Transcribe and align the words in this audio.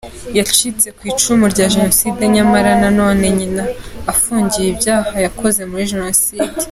Yacitse 0.37 0.87
ku 0.97 1.03
icumu 1.11 1.45
rya 1.53 1.65
Jenoside 1.73 2.21
nyamara 2.35 2.71
nanone 2.81 3.25
nyina 3.37 3.63
afungiwe 4.11 4.67
ibyaha 4.73 5.15
yakoze 5.25 5.61
muri 5.69 5.89
Jenoside. 5.91 6.47